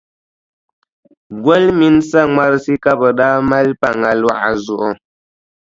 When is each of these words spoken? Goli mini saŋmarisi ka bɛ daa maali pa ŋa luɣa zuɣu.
Goli 1.43 1.69
mini 1.79 2.01
saŋmarisi 2.09 2.73
ka 2.83 2.91
bɛ 2.99 3.09
daa 3.19 3.37
maali 3.49 3.73
pa 3.81 3.89
ŋa 3.99 4.11
luɣa 4.21 4.49
zuɣu. 4.63 4.89